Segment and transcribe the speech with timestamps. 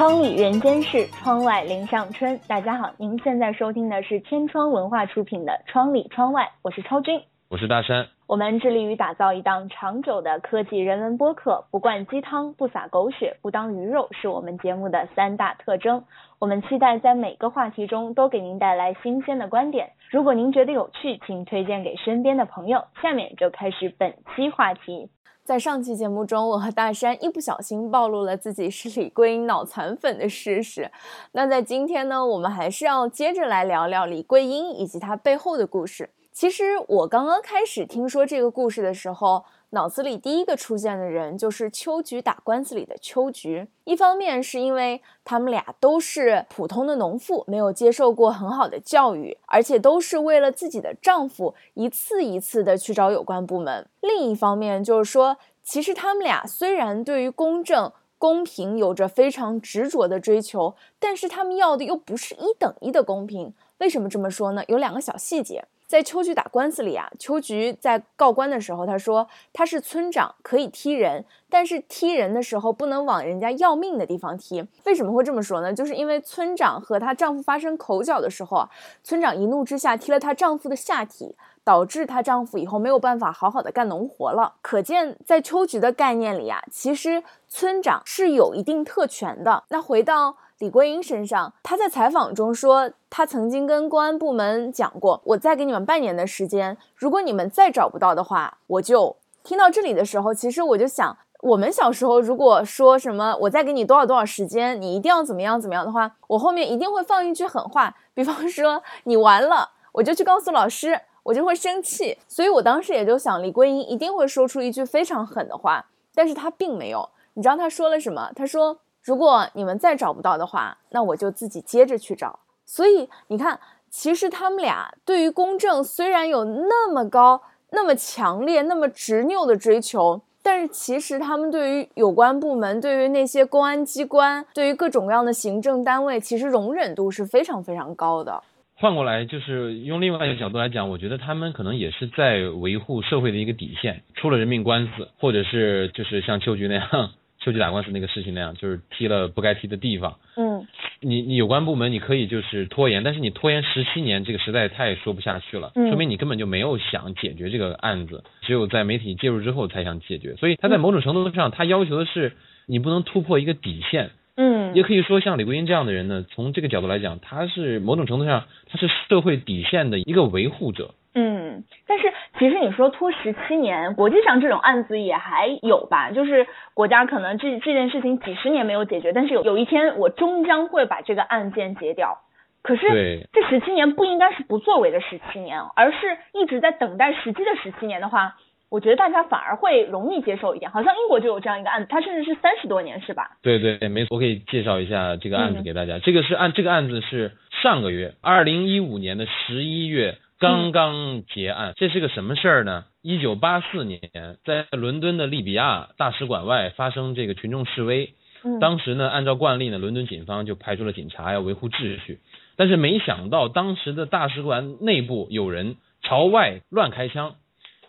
[0.00, 2.40] 窗里人间事，窗外林上春。
[2.48, 7.20] 大家好，您现在收听的是天窗文化出品的《窗里窗外》，我是超君，
[7.50, 8.06] 我是大山。
[8.26, 16.04] 我们致力于打造一档长久的科技人文播客，不灌鸡汤，不撒狗血，不当鱼肉，是我们节目的三大特征。
[16.38, 19.90] 我们期待在每个话题中都给您带来新鲜的观点。
[20.08, 22.84] 如果您觉得有趣，请推荐给身边的朋友。
[23.02, 25.10] 下面就开始本期话题。
[25.50, 30.88] 在上期节目中，我和大山一不小心暴露了自己是李桂英脑残粉的事实。
[31.32, 36.10] 那在今天呢，我们还是要接着来聊聊李桂英以及她背后的故事。
[36.30, 43.68] 其实我刚刚开始听说这个故事的时候，脑子里第一个出现的人就是秋菊打官司里的秋菊。
[43.84, 53.88] 一方面是因为他们俩都是普通的农妇，没有接受过很好的教育，而且都是为了自己的丈夫一次一次的去找有关部门。
[54.00, 63.54] 另一方面就是说，其实他们俩虽然对于公正、公平有着非常执着的追求，但是他们要的又不是一等一的公平。
[63.78, 64.64] 为什么这么说呢？
[64.66, 65.64] 有两个小细节。
[65.90, 74.64] 在秋菊打官司里啊，秋菊在告官的时候，他说他是村长，可以踢人，但是踢人的时候不能往人家要命的地方踢。
[74.84, 75.74] 为什么会这么说呢？
[75.74, 78.70] 就是因为村长和她丈夫发生口角的时候啊，
[79.02, 84.54] 村长一怒之下踢了她丈夫的下体，导致她丈夫以后没有办法好好的干农活了。
[84.62, 89.64] 可见在秋菊的概念里啊，其实村长是有一定特权的。
[89.70, 90.36] 那回到。
[90.60, 112.18] 李桂英身上，她在采访中说，她曾经跟公安部门讲过，我再给你们半年的时间，如果你们再找不到的话，我就听到这里的时候，其实我就想，我们小时候如果说什么我再给你多少多少时间，你一定要怎么样怎么样的话，我后面一定会放一句狠话，比方说你完了，我就去告诉老师，我就会生气。
[112.28, 117.08] 所以我当时也就想，李桂英一定会说出一句非常狠的话，但是她并没有。
[117.32, 118.30] 你知道她说了什么？
[118.36, 118.76] 她说。
[119.02, 122.38] 如果你们再找不到的话，那我就自己接着去找。
[122.64, 138.42] 所以你看，其实他们俩对于公正虽然有那么高、那么强烈、那么执拗的追求，但是其实他们对于有关部门、对于那些公安机关、对于各种各样的行政单位，其实容忍度是非常非常高的。
[138.76, 144.02] 换过来就是用另外一个角度来讲，我觉得他们可能也是在维护社会的一个底线。
[144.14, 147.10] 出了人命官司，或者是就是像秋菊那样。
[147.40, 150.18] 秋菊打官司那个事情那样，就是踢了不该踢的地方。
[150.36, 150.66] 嗯，
[151.00, 155.72] 你你有关部门你可以就是拖延，但是你拖延十七年，这个实在太说不下去了。
[155.74, 160.36] 嗯，说明你根本就没有想解决这个案子，只有在媒体介入之后才想解决。
[160.36, 162.32] 所以他在某种程度上，他要求的是
[162.66, 164.10] 你不能突破一个底线。
[164.36, 170.94] 嗯，也可以说像李桂英这样的人呢，从这个角度来讲，他是某种程度上他是社会底线的一个维护者。
[171.12, 172.04] 嗯，但是
[172.40, 176.10] 其实你说拖十七年，国际上这种案子也还有吧？
[176.10, 182.16] 就是国家可能这这件事情几十年没有解决，但是有有一天我终将会把这个案件结掉。
[182.62, 188.36] 可是这十七年不应该是不作为的十七年，而是一直在等待时机的十七年的话，
[188.70, 190.70] 我觉得大家反而会容易接受一点。
[190.70, 193.32] 好像英国就有这样一个案子，它甚至是三十多年，是吧？
[193.42, 194.16] 对对，没错。
[194.16, 195.98] 我可以介绍一下这个案子给大家。
[195.98, 200.16] 这个是案，这个案子是上个月，二零一五年的十一月。
[200.40, 202.86] 刚刚结案，这是个什么事儿呢？
[203.02, 204.00] 一九八四年，
[204.42, 208.14] 在伦敦的利比亚大使馆外发生这个群众示威。
[208.58, 212.20] 当时呢，按照惯例呢，伦敦警方就派出了警察要维护秩序。
[212.56, 217.34] 但是没想到，当时的大使馆内部有人朝外乱开枪，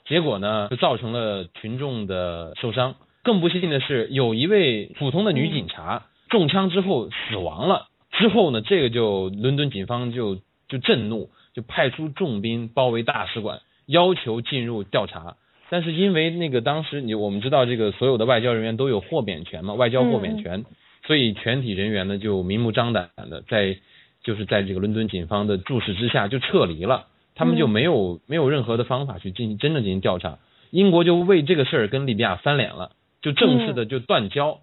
[0.06, 2.96] 结果呢，就造成了群众的受伤。
[3.24, 7.88] 更不幸的是，有一位普通的女警察中枪之后死亡了。
[8.12, 10.36] 之后呢，这个就伦敦警方就
[10.68, 11.30] 就震怒。
[11.54, 15.36] 就派出重兵包围大使馆，要求进入调查。
[15.70, 20.66] 但是因为那个当时你我们知道这个所有的外交人员都有豁免权嘛，外交豁免权，
[21.06, 23.78] 所以全体人员呢就明目张胆的在
[24.24, 30.40] 就是在这个伦敦警方的注视之下就撤离了，他们就没有没有任何的方法去进行真正进行调查。
[30.72, 34.60] 英国就为这个事儿跟利比亚翻脸了，就正式的就断交。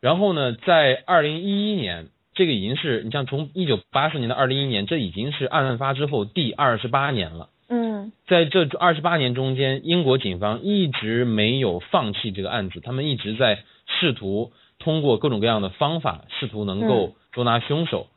[0.00, 2.08] 然后呢，在二零一一年。
[2.34, 7.48] 这个已经是你像从一九八四年到二零一一年，这已经是案发之后第二十八年了。
[7.68, 18.08] 嗯，在这二十八年中间，英国警方一直没有放弃这个案子，他们一直在试图通过各种各样的方法，试图能够捉拿凶手。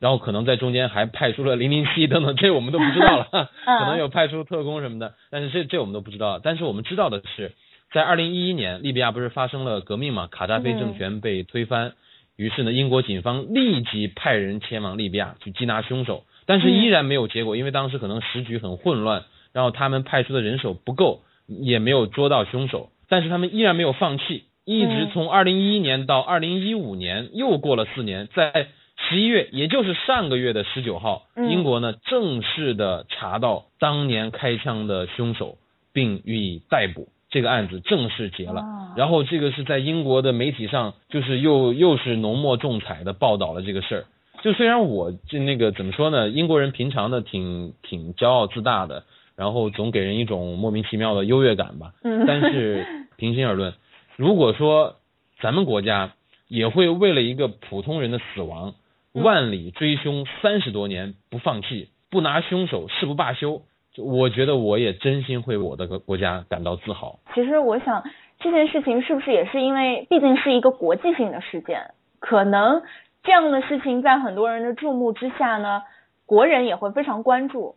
[0.00, 3.28] 然后可能在中间还派出了零零七等等，这我们都不知道了。
[3.64, 6.40] 可能有派出特工什么的，但是这这我们都不知道。
[6.42, 7.52] 但是我们知道的是，
[7.92, 10.26] 在二零一一年，利比亚不是发生了革命嘛？
[10.26, 11.94] 卡扎菲政权被推翻。
[12.36, 22.90] 于是呢，英国警方立即派人前往利比亚去缉拿凶手，但是依然没有结果，因为当时可能时局很混乱，然后他们派出的人手不够，也没有捉到凶手。
[23.08, 28.68] 但是他们依然没有放弃，一直从二零一一年到二零一五年，又过了四年，在
[29.08, 35.58] 十一月，也就是上个月的十九号，英国呢正式的查到当年开枪的凶手，
[35.92, 38.62] 并予以逮捕，这个案子正式结了。
[38.96, 44.04] 然后这个是在英国的媒体上，就是又又是浓墨重彩的报道了这个事儿。
[44.42, 49.02] 就虽然我这那个怎么说呢，英国人平常的挺挺骄傲自大的，
[49.34, 51.92] 然后总给人一种莫名其妙的优越感吧。
[52.04, 52.24] 嗯。
[52.28, 52.86] 但是
[53.16, 53.74] 平心而论，
[54.16, 54.96] 如果说
[55.40, 56.12] 咱们国家
[56.46, 58.74] 也会为了一个普通人的死亡，
[59.12, 63.62] 万里追凶三十多年不放弃，不拿凶手誓不罢休，
[63.98, 67.18] 我觉得我也真心为我的国家感到自豪。
[67.34, 68.02] 其实我想
[68.38, 72.82] 这件事情是不是也是因为毕竟是一个国际性的事件，可能。
[73.26, 75.80] 这样的事情在很多人的注目之下呢，
[76.26, 77.76] 国人也会非常关注。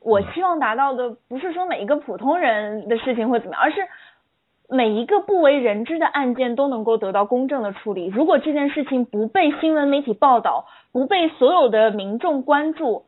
[0.00, 3.76] 我希望达到的不是说每一个普通人的事情会怎么样，而是
[4.68, 8.06] 每一个不为人知的案件都能够得到公正的处理。
[8.06, 13.04] 如果这件事情不被新闻媒体报道，不被所有的民众关注，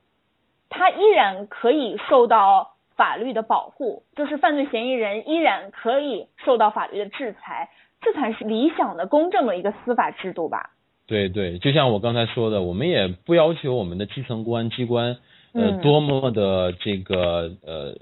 [0.71, 7.69] 他依然可以受到法律的保护，就是犯罪嫌疑人依然可以受到法律的制裁，
[8.01, 10.71] 这才是理想的公正的一个司法制度吧。
[11.07, 15.17] 对对，就像我刚才说的，我们也不要求我们的基层公安机关，
[15.55, 17.97] 呃，多么的这个呃，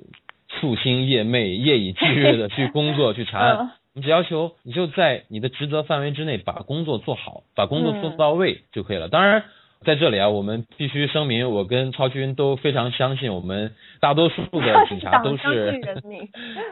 [0.61, 9.09] 夙兴夜寐、夜以继日的 去工作、去查案，你只要求你就在你的职责范围之内把工作做好，把工作做到位就可以了。
[9.09, 9.44] 当然。
[9.85, 15.81] 在这里啊，我们必须声明，我跟超军都非常相信我们大多数的 警察都是，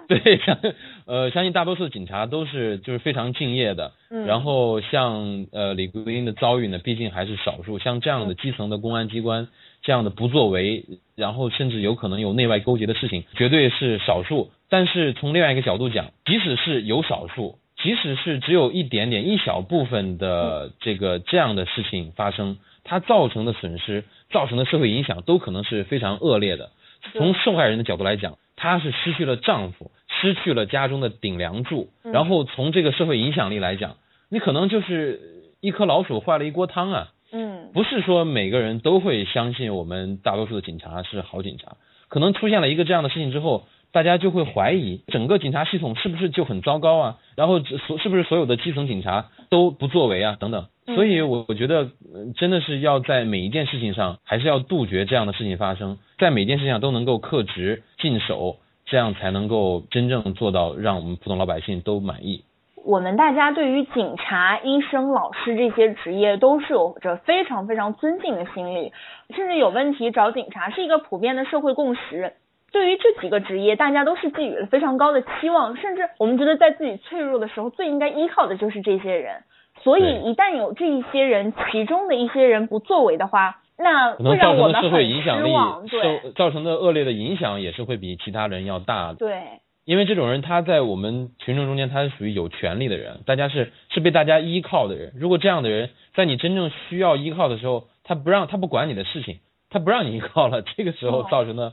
[0.09, 0.59] 对，相
[1.07, 3.93] 呃相信大多数的警察都是就是非常敬业的。
[4.11, 4.27] 嗯。
[4.27, 9.49] 然后像呃李桂英的遭遇呢，毕竟还是少数，像这样的基层的公安机关
[9.83, 14.51] 这样的不作为，然后甚至有可能有内外勾结的事情，绝对是少数。
[14.69, 22.59] 但是从另外一个角度讲，即使是有少数，即使是只有一点点一小部分的这个这样的事情发生。
[22.89, 26.71] 它造成的损失，造成的社会影响都可能是非常恶劣的。
[27.15, 31.89] 从受害人的角度来讲，她是失去了丈夫，失去了家中的顶梁柱。
[32.05, 33.97] 然后从这个社会影响力来讲，
[34.29, 35.21] 你可能就是
[35.61, 37.09] 一颗老鼠坏了一锅汤啊。
[37.33, 41.77] 嗯，不是说每个人都会相信我们大多数的警察是好警察。
[42.09, 43.67] 可能出现了一个这样的事情之后，
[43.97, 47.17] 大家就会怀疑整个警察系统是不是就很糟糕啊？
[47.35, 50.37] 然后所是不是所有的基层警察都不作为啊？
[50.39, 50.67] 等等。
[50.85, 51.89] 所以，我我觉得，
[52.37, 62.45] 真的是要在每一件事情上，还是要杜绝这样的事情发生，在每件事情上都能够克职尽守，这样才能够真正做到让我们普通老百姓都满意。
[62.85, 68.93] 我们大家对于警察、医生、老师这些职业都是有着非常非常尊敬的心理，
[69.35, 72.35] 甚至有问题找警察是一个普遍的社会共识。
[72.77, 79.45] 对于这几个职业，大家都是寄予了非常高的期望，甚至我们觉得在自己脆弱的时候，最应该依靠的就是这些人。
[79.83, 85.51] 所以，一旦有这一些人，其中的一些人不作为的话，那会让我们社会影响力。
[85.89, 89.15] 对，造成的恶劣的影响也是会比其他人要大的。
[89.15, 89.41] 对，
[89.87, 95.15] 因为这种人他在我们群众中间，他是属于有权利的人，大家是是被大家依靠的人。
[95.19, 99.39] 如果这样的人在你真正需要依靠的时候，他不让他不管你的事情。
[99.69, 101.73] 他不让你依靠了，这个时候造成的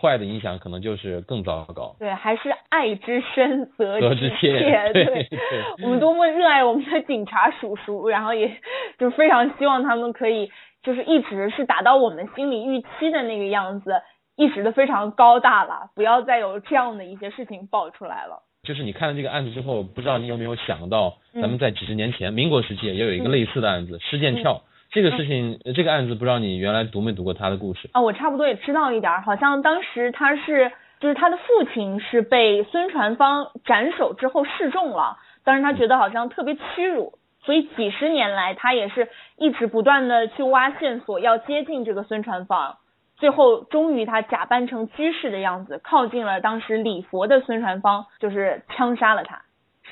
[0.00, 1.96] 坏的影响可能就是更糟糕。
[1.98, 4.92] 对，还是爱之深责之切。
[4.92, 5.26] 对，
[5.82, 8.60] 我们多么热爱我们的警察叔叔，然后也
[8.98, 10.50] 就非常希望他们可以
[10.82, 14.02] 就是一直是达到我们心理预期的那个样子，
[14.36, 18.42] 一直的非常高大了，不要再有这样的一些事情爆出来了。
[18.62, 24.60] 就是你看了这个案子之后，不知道你有没有想到，咱们在几十年前民国时期也有一个类似的案子——施剑翘。
[24.90, 28.00] 这个事情，这个案子不知道你原来读没读过他的故事啊？
[28.00, 42.78] 我差不多也知道一点，好像当时他是，就是他的父亲是被孙传芳斩首之后示众了，当时他觉得好像特别屈辱，所以几十年来他也是一直不断的去挖线索，要接近这个孙传芳，
[43.16, 49.42] 最后终于他假扮成居士的样子，靠近了当时礼佛的孙传芳，就是枪杀了他。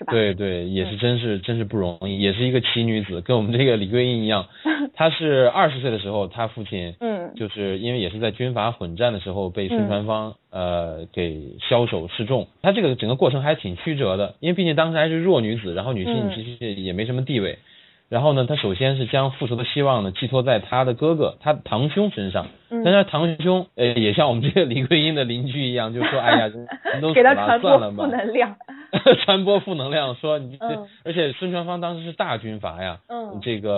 [0.07, 4.47] 对对，也是真是真是不容易，也是一个奇女子，跟我们这个李桂英一样。
[4.95, 12.49] 她是二十岁的时候，她父亲嗯，就是因为也是在军阀混战的时候被孙传芳呃给枭首示众。
[12.63, 17.59] 她这个整个过程还挺曲折的，因为毕竟当时还是弱女子，然后女性其实也没什么地位。
[18.09, 22.47] 然后呢，他首先是将复仇的希望呢寄托在他的哥哥，他堂兄身上。
[22.85, 26.47] 但是堂兄呃也像我们这个李桂英的邻居一样，就说哎呀，
[26.93, 28.05] 人都死了，算了吧。
[28.05, 28.57] 负能量。
[29.25, 30.59] 传播负能量，说你，
[31.05, 33.71] 而且孙传芳当时是大军阀呀，嗯这个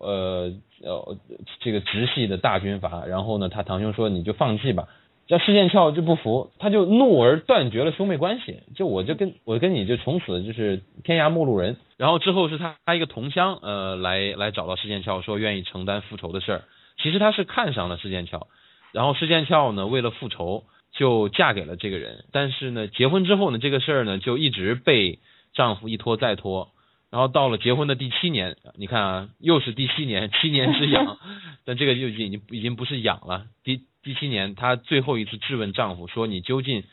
[0.00, 0.52] 呃
[0.82, 1.16] 呃
[1.60, 4.84] 这个直系的大军阀，然后呢，他堂兄说你就放弃吧，
[5.28, 11.76] 叫施剑翘就不服，他就怒而断绝了兄妹关系，就我就跟我跟你就从此就是天涯陌路人。
[11.98, 16.62] 然后之后是他他一个同乡呃来来找到施剑翘说愿意承担复仇的事儿，
[17.02, 18.48] 其实他是看上了施剑翘，
[18.92, 25.18] 然后施剑翘呢为了复仇就嫁给了这个人，但是呢结婚之后呢这个事儿呢就一直被
[25.52, 26.70] 丈夫一拖再拖。
[27.10, 31.16] 然后到了结婚的第七年，你看啊，又是第七年，七年之痒，
[31.64, 33.46] 但这个就已经已经不是痒了。
[33.64, 36.84] 第第七年，她最后一次质问丈夫说：“你究竟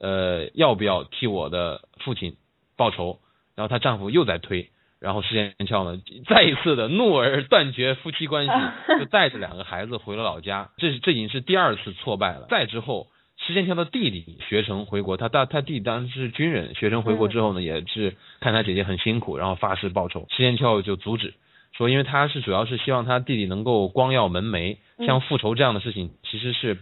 [0.00, 2.36] 呃要不要替我的父亲
[2.76, 3.20] 报仇？”
[3.54, 8.52] 然后她丈夫又在推，然后施剑翘呢再一次的怒而断绝夫妻关系，
[8.98, 10.70] 就 带着两个孩子回了老家。
[10.76, 12.46] 这是这已经是第二次挫败了。
[12.48, 13.08] 再之后。
[13.38, 20.26] 石建翘的弟弟学成回国，他大他弟当时是军人，学成回国之后呢，也是看他姐姐很辛苦，然后发誓报仇。
[20.30, 21.34] 石建翘就阻止，
[21.76, 26.78] 说因为他是主要是希望他弟弟能够光耀门楣，像复仇这样的事情其实是。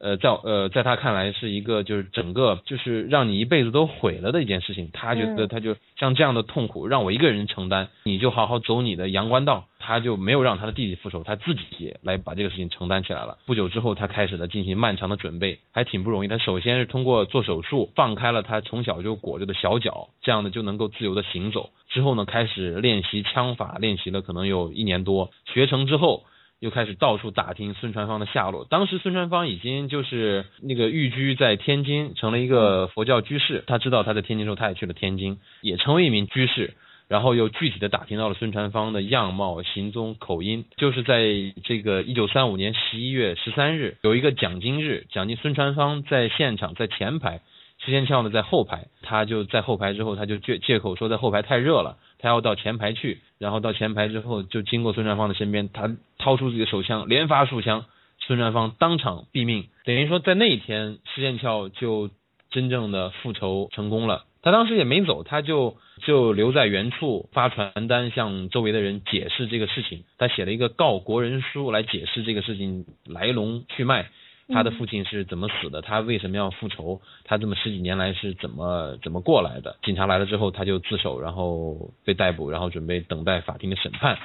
[0.00, 4.88] 呃，在呃，在他看来是一个就是整个就是让你一辈子都毁了的一件事情。
[4.94, 9.66] 他觉得他就像这样的痛苦让我一个人承担，你就好好走你的阳关道。
[9.82, 13.38] 他就没有让他的弟弟复仇，他自己来把这个事情承担起来了。
[13.46, 16.28] 不久之后，他开始了进行漫长的准备，还挺不容易。
[16.28, 21.70] 他首先是通过做手术放开了他从小就裹着的小脚，这样呢就能够自由的行走。
[21.88, 25.30] 之后呢，开始练习枪法，练习了可能有一年多。
[25.52, 26.24] 学成之后。
[26.60, 28.66] 又开始到处打听孙传芳的下落。
[28.68, 33.64] 当时孙传芳已经就是那个寓居在天津，成了一个佛教居士。
[33.66, 36.74] 他知道他在天津之后，他也去了天津，也成为一名居士。
[37.08, 40.64] 然后又具体的打听到了孙传芳的样貌、行踪、口音。
[40.76, 41.24] 就是在
[41.64, 47.40] 这个一九三五年十一月十三日，有一个奖金日，奖金孙传芳在现场，在前排。
[47.82, 53.20] 施剑翘呢在后排，他就在后排之后，他就借借口说在后排太热了，他要到前排去。
[53.38, 57.86] 然后到前排之后，就经过孙传芳的身边，他掏出自己的手枪，连发数枪，
[58.18, 59.66] 孙传芳当场毙命。
[59.84, 62.10] 等于说在那一天，施剑翘就
[62.50, 64.26] 真正的复仇成功了。
[64.42, 70.04] 他当时也没走，他就就留在原处发传单，向周围的人解释这个事情。
[70.18, 74.10] 他写了一个告国人书来解释这个事情来龙去脉。
[74.52, 75.82] 他的父亲是怎么死的？
[75.82, 77.00] 他为什么要复仇？
[77.24, 79.76] 他这么十几年来是怎么怎么过来的？
[79.82, 84.18] 警察来了之后，他就自首，然后被逮捕，然后准备等待法庭的审判。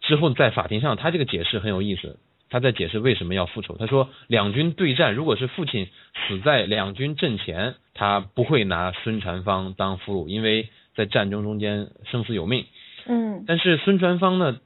[0.00, 2.18] 之后在法庭上，他这个解释很有意思。
[2.52, 3.76] 他在解释为什么要复仇。
[3.78, 5.86] 他说，两军对战，如果是父亲
[6.26, 12.66] 死在两军阵前，他不会拿孙传芳当俘虏，因为在战争中间生死有命。
[13.06, 13.44] 嗯。
[13.46, 14.58] 但是孙传芳呢，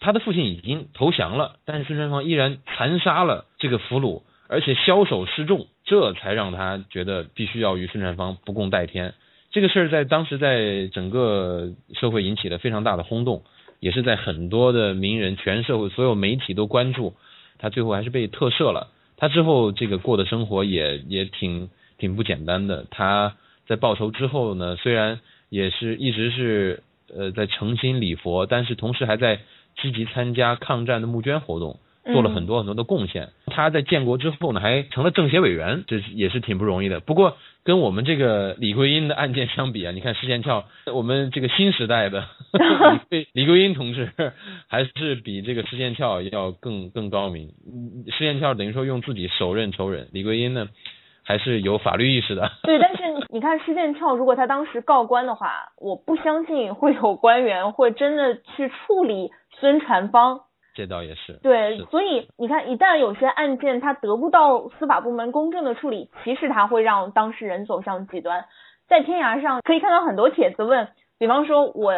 [0.00, 4.22] 他的父亲已经投降了，但是孙传芳依然残杀了这个俘虏。
[4.48, 9.14] 而且枭首示众，这才让他觉得必须要与孙传芳不共戴天。
[9.50, 13.42] 这个事儿在当时在整个社会引起了非常大的轰动，
[13.78, 17.14] 也是在很多的名人、全社会所有媒体都关注。
[17.58, 18.88] 他最后还是被特赦了。
[19.16, 22.86] 他之后这个过的生活也也挺挺不简单的。
[22.90, 23.36] 他
[23.66, 26.82] 在报仇之后呢，虽然也是一直是
[27.14, 29.40] 呃在诚心礼佛，但是同时还在
[29.80, 31.78] 积极参加抗战的募捐活动。
[32.10, 33.28] 做了很多很多的贡献。
[33.58, 37.00] 他在建国之后呢，还成了政协委员，这也是挺不容易的。
[37.00, 42.24] 不过跟我们这个李桂英的案件相比啊，你看施剑翘，我们这个新时代的
[43.10, 44.12] 李李桂英同志
[44.68, 47.48] 还是比这个施剑翘要更更高明。
[48.12, 50.68] 施剑翘等于说用自己手刃仇人，李桂英呢
[51.24, 52.52] 还是有法律意识的。
[52.62, 60.42] 对，但是你看施剑翘，如果他当时告官的话，我不相信会有官员会真的去处理孙传芳。
[60.78, 68.44] 这倒也是对，所以你看，一旦有些案件它得不到司法部门公正的处理，其实它会让当事人走向极端。
[68.86, 70.86] 在天涯上可以看到很多帖子问，
[71.18, 71.92] 比方说我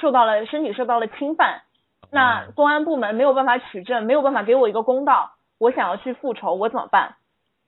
[0.00, 1.62] 受到了身体受到了侵犯，
[2.12, 7.16] 那公安部门没有办法取证，没有办法给我一个公道，我想要去复仇，我怎么办？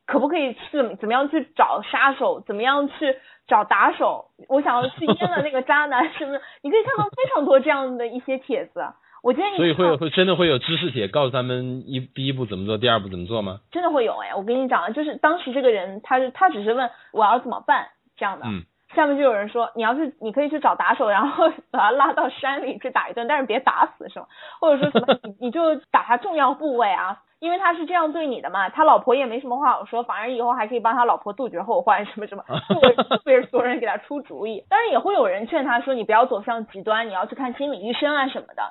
[0.06, 2.38] 可不可以去怎么样去找杀手？
[2.38, 3.16] 怎么样去
[3.48, 4.26] 找打手？
[4.48, 6.40] 我想要去阉了那个渣男，是不是？
[6.62, 8.84] 你可以看到非常多这样的一些帖子。
[9.22, 13.60] 我建议，所以会会真的会有知识帖告诉他们一第一步怎么做，第二步怎么做吗？
[13.70, 17.86] 真的会有哎，我跟你讲，就是当时这个人，他是他只是问我要怎么办
[18.16, 18.62] 这样的，嗯，
[18.96, 24.26] 下面就有人说你要是你可以去找打手，然后 把他拉到山里去打一顿，但是别打死是吗？
[24.60, 32.42] 或者说什么你你就打他重要部位啊，因为他是这样对你的嘛，他老婆也没什么话好说，反而以后还可以帮他老婆杜绝后患什么什么，
[33.08, 38.62] 特别是所有人给他出主意，当然也会有人劝他说你不要走向极端，你要去看心理医生啊什么的。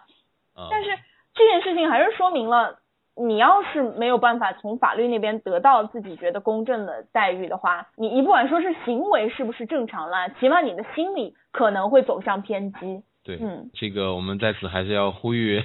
[0.70, 0.90] 但是
[1.34, 2.78] 这件事情还是说明了，
[3.16, 13.04] 你要是没有办法从法律那边得到自己觉得公正的待遇的话，你你不管说是行为是不是正常啦，起码你的心理可能会走向偏激。
[13.24, 15.62] 对，嗯，这个我们在此还是要呼吁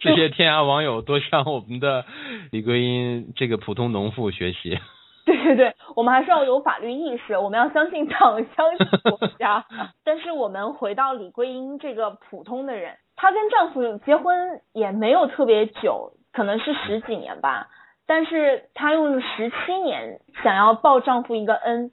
[0.00, 2.04] 这些天涯网友多向我们的
[2.50, 4.78] 李桂英这个普通农妇学习。
[5.24, 9.64] 对对对，我们还是要有法律意识，我们要相信党，相信国家。
[10.04, 17.68] 但是我们回到李桂英这个普通的人，她跟丈夫结婚也没有特别久，可能是十几年吧。
[18.06, 21.90] 但是她用十七年想要报丈夫一个恩，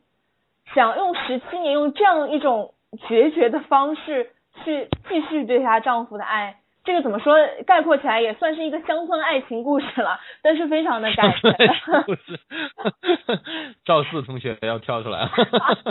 [0.76, 2.74] 想用十七年用这样一种
[3.08, 4.32] 决绝的方式
[4.64, 6.58] 去继续对她丈夫的爱。
[6.84, 7.36] 这个怎么说？
[7.66, 11.56] 概括起来也算是一个乡村爱情故事了，但是非常的感人。
[12.06, 12.40] 故事，
[13.86, 15.32] 赵四同学要跳出来了。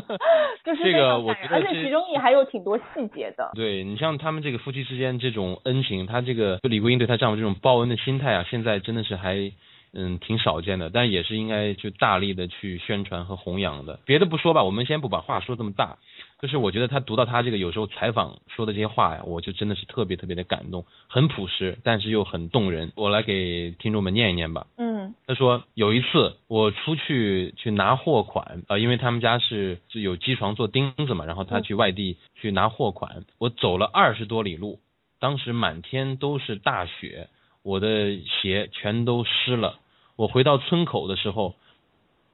[0.65, 3.51] 就是这个，我觉得，而且其中也还有挺多细节的。
[3.55, 9.51] 对你像他们这个夫妻之间这种恩情，他这个就李桂英对她丈夫这种报恩的心态啊，现在真的是还
[9.95, 13.99] 嗯挺少见的，但也是应该就大力的去宣传和弘扬的。
[14.05, 15.97] 别的不说吧，我们先不把话说这么大。
[16.43, 22.91] 就是我觉得他读到他这个有时候采访说的这些话呀，我就真的是特别特别的感动，很朴实，但是又很动人。
[22.97, 24.67] 我来给听众们念一念吧。
[24.77, 34.81] 嗯，他说有一次我出去去拿货款呃，因为他们家是是有机床做钉子嘛，然后他去外地去拿货款，我走了二十多里路，
[35.21, 37.29] 当时满天都是大雪，
[37.63, 39.79] 我的鞋全都湿了。
[40.17, 41.55] 我回到村口的时候，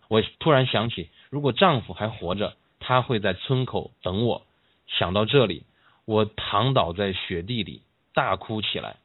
[0.09, 2.55] 我突然想起，如果丈夫还活着。
[2.81, 4.47] 他会在村口等我，
[4.87, 5.65] 想到这里，
[6.05, 7.83] 我躺倒在雪地里
[8.15, 8.97] 大哭起来，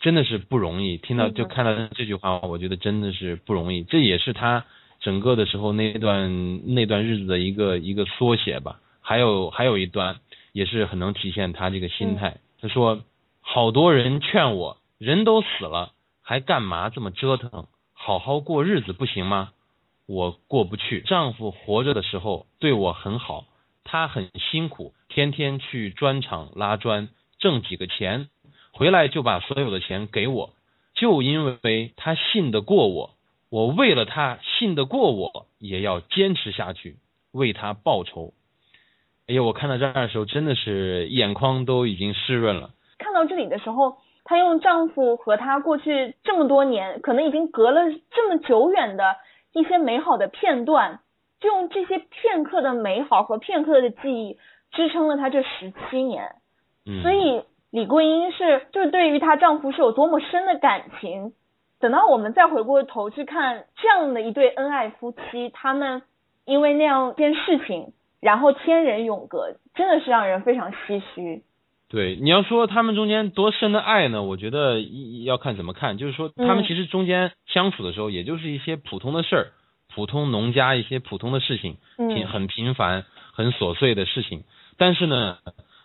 [0.00, 0.96] 真的是不容易。
[0.96, 3.82] 听到就看到这句话，我觉得真的是不容易。
[3.82, 4.64] 这也是他
[5.00, 8.80] 整个的时候那段那段日子的一个一个缩写吧。
[9.00, 10.20] 还有还有一段
[10.52, 12.38] 也是很能体现他这个心态。
[12.60, 13.02] 他说，
[13.40, 15.92] 好多人劝我，人都死了，
[16.22, 17.66] 还干嘛这么折腾？
[17.92, 19.50] 好好过日子不行吗？
[20.06, 21.00] 我过不去。
[21.00, 23.44] 丈夫活着的时候对我很好，
[23.84, 28.28] 他很辛苦，天天去砖厂拉砖，挣几个钱，
[28.72, 30.50] 回来就把所有的钱给我。
[30.94, 33.14] 就因为他信得过我，
[33.50, 36.96] 我为了他信得过我，也要坚持下去，
[37.32, 38.34] 为他报仇。
[39.26, 42.70] 哎呀，我看到这儿的时候，真的是眼眶都已经湿润了。
[42.98, 49.16] 看到这里的时候，她用丈夫和她过去这么多年，可能已经隔了这么久远的。
[49.52, 51.00] 一些美好的片段，
[51.40, 54.38] 就用这些片刻的美好和片刻的记忆
[54.70, 56.36] 支撑了她这十七年。
[56.86, 61.32] 嗯，所以李桂英是就是对于她丈夫是有多么深的感情。
[61.80, 66.02] 等到我们再回过头去看这样的一对恩爱夫妻，他们
[66.44, 71.42] 因为那样一件事情，然后天人永隔，真的是让人非常唏嘘。
[71.92, 74.22] 对，你要说他们中间多深的爱呢？
[74.22, 74.80] 我觉得
[75.24, 75.98] 要看怎么看。
[75.98, 79.52] 就是说，他们其实中间相处的时候，也就是一些普通的事儿，
[79.94, 84.44] 普通农家一些普通的事情，平很平凡、很琐碎的事情。
[84.78, 85.36] 但是呢，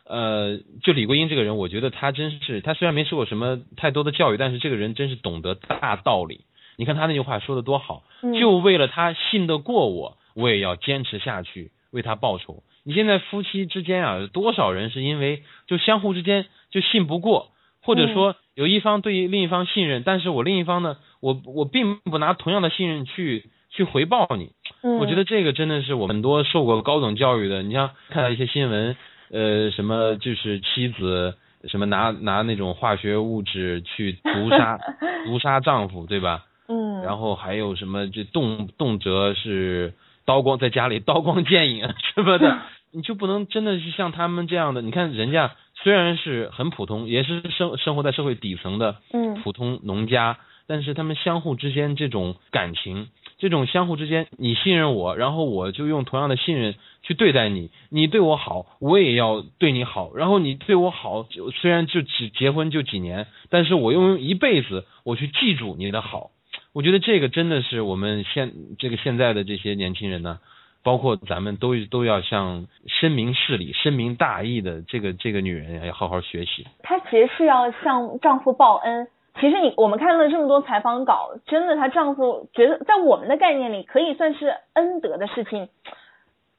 [0.07, 6.45] 呃，就李桂英这个人，我觉得他真是，他虽然没受过什么太多的教育，但是这个人真是懂得大道理。
[6.77, 8.03] 你看他那句话说的多好，
[8.39, 12.63] 就为了他信得过我，我也要坚持下去，为他报仇。
[12.87, 17.51] 你现在夫妻之间啊，多少人是因为就相互之间就信不过，
[17.83, 24.51] 或者说有一方对于另一方信任，但是我另一方呢，我我并不拿同样的信任去去回报你。
[24.99, 28.95] 我觉得这个真的是我很多受过高等教育的，你像看到一些新闻，
[29.31, 31.35] 呃，什么就是妻子
[31.67, 34.79] 什么拿拿那种化学物质去毒杀
[35.27, 36.45] 毒杀丈夫，对吧？
[36.69, 37.01] 嗯。
[37.03, 39.93] 然后还有什么就动动辄是
[40.25, 42.57] 刀光在家里 刀光剑影什么的。
[42.91, 44.81] 你就不能真的是像他们这样的？
[44.81, 48.97] 你看人家虽然是很普通，也是生生活在社会底层的
[49.43, 66.31] 普通农家，但是他们相互之间这种感情，这种相互之间，你信任我，然后我就用同样的信任去对待你，你对我好，我也要对你好，然后你对我好，就虽然就只结婚就几年，但是我用一辈子我去记住你的好，
[66.73, 70.39] 我觉得这个真的是我们现这个现在的这些年轻人呢。
[70.83, 76.65] 包括咱们都都要向深明事理、深明大义的这个这个女人要好好学习。
[76.83, 79.07] 她其实是要向丈夫报恩。
[79.39, 85.69] 其实你我们看了这么多采访稿，真的她丈夫觉得在我们的概念里可以算是恩德的事情。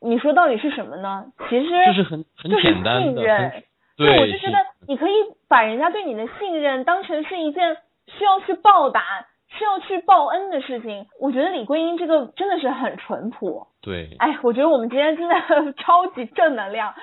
[0.00, 1.26] 你说到底是什么呢？
[1.48, 3.62] 其实就是很很简单的信任。
[3.96, 5.12] 对，我就觉得你可以
[5.48, 7.76] 把人家对你的信任当成是一件
[8.06, 9.02] 需要去报答。
[9.58, 13.66] 是要去报恩的事情，我觉得李桂英这个真的是很淳朴。
[13.82, 15.34] 对，哎，我觉得我们今天真的
[15.74, 16.94] 超级正能量，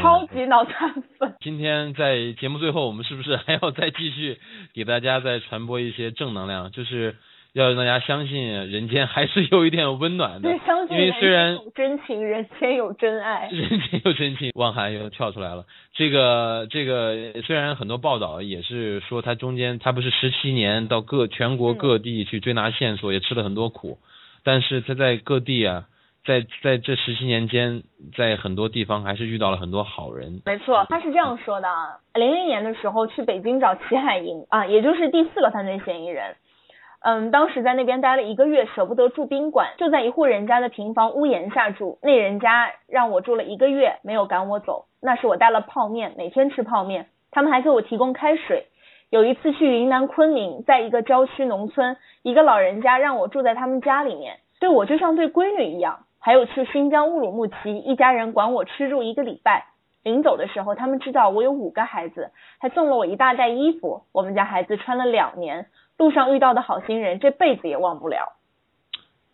[0.00, 1.34] 超级脑残粉。
[1.40, 4.38] 今天在节目最后，我们是不是还要再继续
[4.74, 6.70] 给大家再传播一些正能量？
[6.70, 7.16] 就是
[7.52, 10.48] 要让大家相信人间还是有一点温暖的。
[10.48, 13.48] 对，相信因为虽然有真情，人间有真爱。
[13.52, 15.64] 人间有真情，汪涵又跳出来了。
[15.94, 23.98] 这个这个，虽然很多报道也是说他中间他不是十七年到各全国各地去追拿线索，也吃了很多苦，
[24.44, 25.86] 但是他在各地啊。
[26.26, 27.84] 在在这十七年间，
[28.14, 30.42] 在很多地方还是遇到了很多好人。
[30.44, 31.96] 没错，他是这样说的啊。
[32.12, 36.36] 零零年的时候去北京找齐海营啊，也就是第四个犯罪嫌疑人。
[37.00, 41.98] 嗯，当时在那边待了一个月，舍不得住宾馆，就在一户人家的平房屋檐下住。
[42.02, 44.86] 那人家让我住了一个月，没有赶我走。
[45.00, 47.06] 那是我带了泡面，每天吃泡面。
[47.30, 48.66] 他们还给我提供开水。
[49.10, 56.00] 有一次去云南昆明，在一个郊区农村，一个老人家让我住在他们家里面，对我就像对闺女一样。
[56.18, 59.66] 还有去新疆乌鲁木齐，一家人管我吃住一个礼拜。
[60.02, 64.02] 临走的时候，他们知道我有五个孩子，还送了我一大袋衣服。
[64.12, 65.66] 我们家孩子穿了两年。
[65.98, 68.32] 路上遇到的好心人，这辈子也忘不了。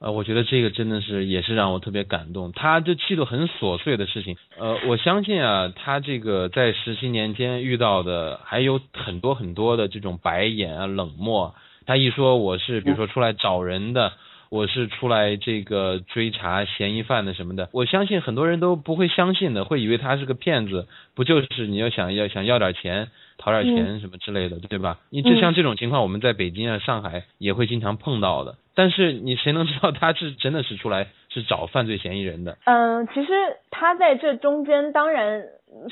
[0.00, 2.52] 呃，我觉得这个真的是也是让我特别感动。
[2.52, 11.54] 他这气度很琐碎的事情，呃，我相信啊，他这个在十七年间遇到的还有很多很多的这种白眼啊、冷漠。
[11.86, 14.12] 他一说我是，比如说出来找人的。
[14.50, 24.98] 我是出来这个追查嫌疑犯的什么的，我相信很多人都不会相信的，会以为他是个骗子，不就是你要想要想要点钱，讨点钱什么之类的，对吧？
[25.10, 28.56] 你就像这种情况，我们在北京啊、上海也会经常碰到的。
[28.76, 32.58] 但是你谁能知道他是真的是出来是找犯罪嫌疑人的？
[32.64, 33.32] 嗯，其实
[33.70, 35.44] 他在这中间当然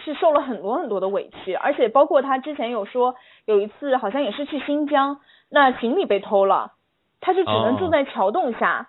[0.05, 6.73] 是受了很多很多的委屈，而且包括他之前有说有一次好像也是去新疆，那行李被偷了。
[7.21, 8.89] 他就只能住在桥洞下，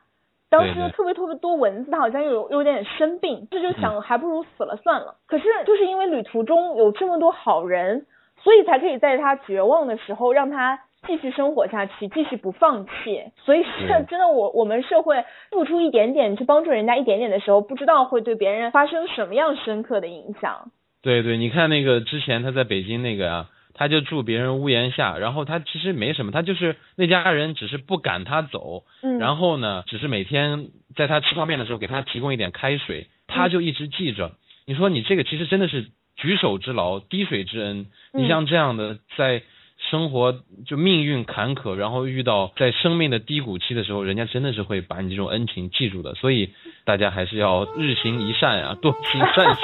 [0.50, 5.18] 当时特别特别多蚊子，他好像有有点生病，这就想还不如死了算了。
[5.28, 8.08] 可是就是因为旅途中有这么多好人，
[8.44, 13.24] 所以才可以在他绝望的时候让他继续生活下去，继续不放弃。
[13.46, 20.72] 所以是 真的，我我们社会付出一点点去帮助人家一点点的时候，不知道会对别人发生什么样深刻的影响。
[21.02, 23.50] 对对，你看那个之前他在北京那个啊。
[23.76, 34.34] 他就住别人屋檐下，然后他其实没什么，他就是那家人只是不赶他走，嗯，然后呢，只是每天在他吃泡面的时候给他提供一点开水，他就一直记着。
[34.68, 37.86] 你说你这个其实真的是举手之劳、滴水之恩。
[38.14, 39.44] 你像这样的在
[39.90, 46.16] 生活就命运坎坷，然后遇到在生命的低谷期的时候，人家真的是会把你这种恩情记住的。
[46.16, 46.54] 所以
[46.86, 49.62] 大家还是要日行一善啊，多行善事。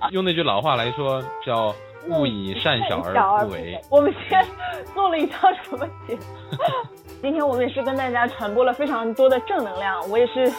[0.12, 1.74] 用那句老话来说叫。
[2.08, 3.78] 勿以善小而不为。
[3.90, 4.42] 我们今天
[4.94, 6.16] 做了一套什么节？
[7.20, 10.00] 今天我们也是跟大家传播了非常多的正能量。
[10.08, 10.50] 我也是。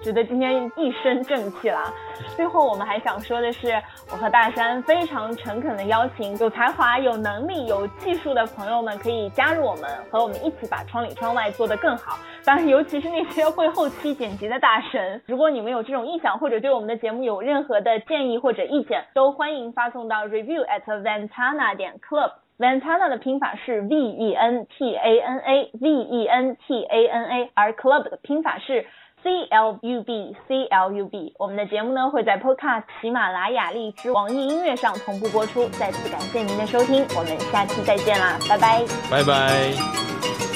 [0.00, 1.92] 觉得今天一身正气啦。
[2.36, 3.74] 最后我们还想说的是，
[4.12, 12.16] 我和大山非常诚恳的邀请有才华、有能力、有技术的朋友们可以加入我们，和我们一起把窗里窗外做得更好。
[12.44, 22.30] 当然，尤其是那些会后期剪辑的大神，如果你们有这种意向，或者对我们的节目有任何的建议或者意见，都欢迎发送到 review at ventana 点 club。
[22.56, 27.72] ventana 的拼法是 v e n t a n a v e n t a n a，而
[27.72, 28.86] club 的拼法是。
[29.22, 35.68] C L U B C L U B，我们的节目呢会在 Podcast、喜马拉雅、荔枝、网易音乐上同步播出。
[35.70, 40.47] 再次感谢您的收听，我们下期再见啦，拜拜，拜拜。